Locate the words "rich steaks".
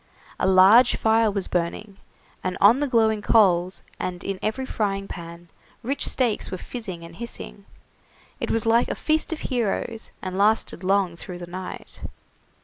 5.83-6.49